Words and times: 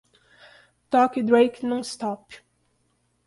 Toque 0.89 1.19
Drake 1.23 1.61
Nonstop. 1.61 2.33